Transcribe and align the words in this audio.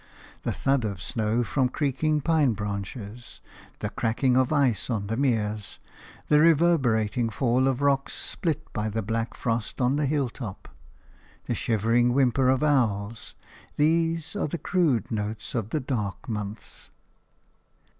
The 0.41 0.51
thud 0.51 0.83
of 0.83 0.99
snow 0.99 1.43
from 1.43 1.69
creaking 1.69 2.21
pine 2.21 2.53
branches, 2.53 3.39
the 3.81 3.91
cracking 3.91 4.35
of 4.35 4.51
ice 4.51 4.89
on 4.89 5.05
the 5.05 5.15
meres, 5.15 5.77
the 6.25 6.39
reverberating 6.39 7.29
fall 7.29 7.67
of 7.67 7.83
rocks 7.83 8.13
split 8.15 8.73
by 8.73 8.89
the 8.89 9.03
black 9.03 9.35
frost 9.35 9.79
on 9.79 9.97
the 9.97 10.07
hilltop, 10.07 10.69
the 11.45 11.53
shivering 11.53 12.13
whimper 12.15 12.49
of 12.49 12.63
owls– 12.63 13.35
these 13.75 14.35
are 14.35 14.47
the 14.47 14.57
crude 14.57 15.11
notes 15.11 15.53
of 15.53 15.69
the 15.69 15.79
dark 15.79 16.27
months. 16.27 16.89